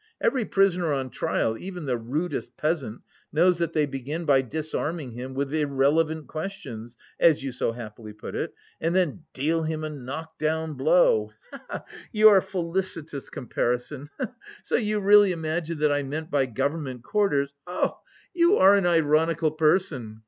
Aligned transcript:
Every 0.19 0.45
prisoner 0.45 0.91
on 0.93 1.11
trial, 1.11 1.55
even 1.59 1.85
the 1.85 1.95
rudest 1.95 2.57
peasant, 2.57 3.03
knows 3.31 3.59
that 3.59 3.73
they 3.73 3.85
begin 3.85 4.25
by 4.25 4.41
disarming 4.41 5.11
him 5.11 5.35
with 5.35 5.53
irrelevant 5.53 6.25
questions 6.25 6.97
(as 7.19 7.43
you 7.43 7.51
so 7.51 7.71
happily 7.73 8.11
put 8.11 8.33
it) 8.33 8.55
and 8.79 8.95
then 8.95 9.25
deal 9.33 9.61
him 9.61 9.83
a 9.83 9.91
knock 9.91 10.39
down 10.39 10.73
blow, 10.73 11.33
he 11.51 11.57
he 11.57 11.77
he! 12.13 12.19
your 12.21 12.41
felicitous 12.41 13.29
comparison, 13.29 14.09
he 14.19 14.25
he! 14.25 14.31
So 14.63 14.75
you 14.75 14.99
really 15.01 15.33
imagined 15.33 15.79
that 15.81 15.91
I 15.91 16.01
meant 16.01 16.31
by 16.31 16.47
'government 16.47 17.03
quarters'... 17.03 17.53
he 17.67 17.71
he! 18.33 18.39
You 18.39 18.57
are 18.57 18.73
an 18.75 18.87
ironical 18.87 19.51
person. 19.51 20.19